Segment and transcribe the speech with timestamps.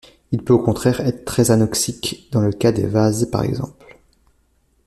[0.31, 3.99] Il peut au contraire être très anoxique dans le cas des vases par exemple.